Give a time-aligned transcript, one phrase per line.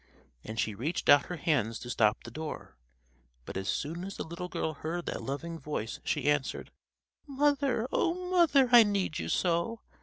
[0.43, 2.75] and she reached out her hands to stop the door.
[3.45, 6.71] But as soon as the little girl heard that loving voice she answered:
[7.27, 8.31] "Mother, oh!
[8.31, 8.67] Mother!
[8.71, 9.81] I need you so!